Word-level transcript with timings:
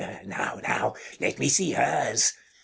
Now, 0.25 0.59
now 0.67 0.95
let 1.19 1.37
me 1.37 1.47
see 1.47 1.73
hers. 1.73 2.33